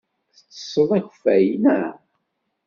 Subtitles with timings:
[0.35, 1.93] Tettesseḍ akeffay, naɣ?